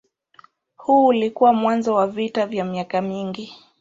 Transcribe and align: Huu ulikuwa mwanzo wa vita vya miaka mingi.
Huu 0.77 1.07
ulikuwa 1.07 1.53
mwanzo 1.53 1.93
wa 1.95 2.07
vita 2.07 2.45
vya 2.45 2.65
miaka 2.65 3.01
mingi. 3.01 3.53